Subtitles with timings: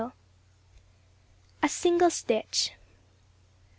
[0.01, 0.15] 19
[1.61, 2.73] A SINGLE STITCH.